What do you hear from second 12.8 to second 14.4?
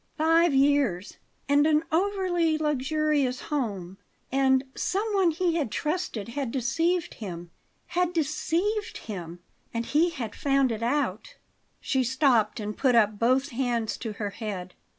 up both hands to her